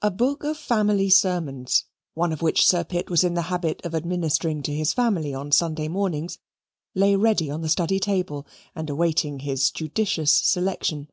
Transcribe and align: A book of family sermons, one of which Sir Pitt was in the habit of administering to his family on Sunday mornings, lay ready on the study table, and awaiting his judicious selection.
A 0.00 0.10
book 0.10 0.44
of 0.44 0.56
family 0.56 1.10
sermons, 1.10 1.84
one 2.14 2.32
of 2.32 2.40
which 2.40 2.64
Sir 2.66 2.84
Pitt 2.84 3.10
was 3.10 3.22
in 3.22 3.34
the 3.34 3.42
habit 3.52 3.84
of 3.84 3.94
administering 3.94 4.62
to 4.62 4.72
his 4.72 4.94
family 4.94 5.34
on 5.34 5.52
Sunday 5.52 5.88
mornings, 5.88 6.38
lay 6.94 7.16
ready 7.16 7.50
on 7.50 7.60
the 7.60 7.68
study 7.68 8.00
table, 8.00 8.46
and 8.74 8.88
awaiting 8.88 9.40
his 9.40 9.70
judicious 9.70 10.32
selection. 10.32 11.10